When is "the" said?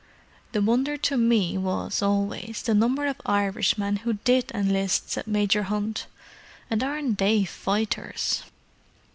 0.53-0.63, 2.63-2.73